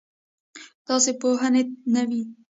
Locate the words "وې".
2.09-2.21